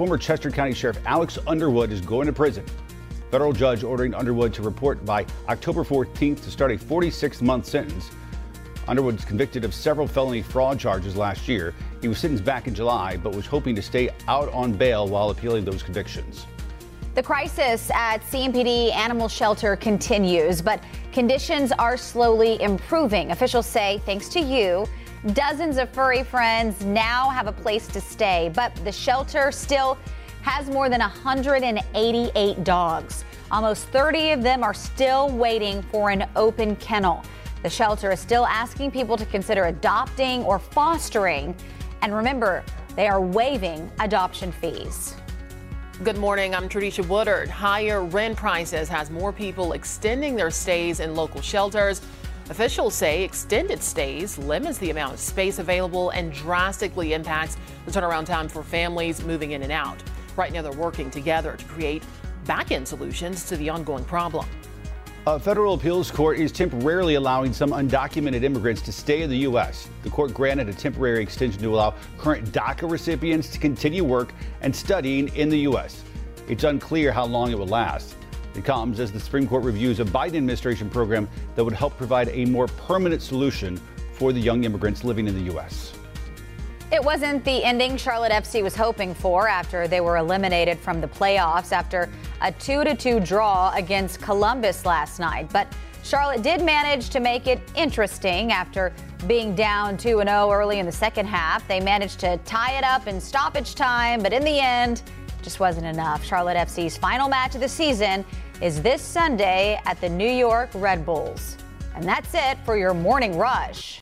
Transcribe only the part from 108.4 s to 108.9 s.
is